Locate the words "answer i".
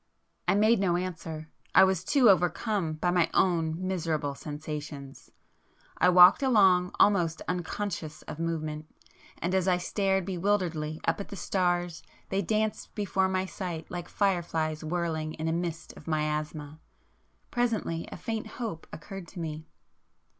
0.97-1.83